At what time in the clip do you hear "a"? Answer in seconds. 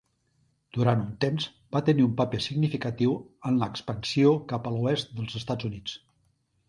4.71-4.75